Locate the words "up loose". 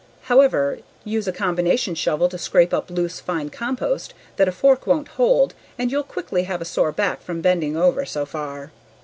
2.73-3.19